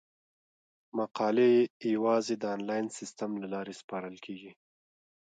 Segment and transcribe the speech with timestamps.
[0.97, 1.51] مقالې
[1.93, 4.51] یوازې د انلاین سیستم له لارې سپارل کیږي.